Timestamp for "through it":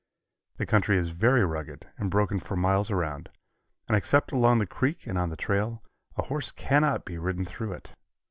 7.45-7.93